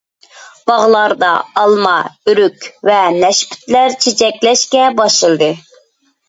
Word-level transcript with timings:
باغلاردا 0.69 1.33
ئالما، 1.59 1.91
ئۆرۈك 2.29 2.65
ۋە 2.91 2.97
نەشپۈتلەر 3.19 3.95
چېچەكلەشكە 4.07 4.83
باشلىدى. 5.03 5.53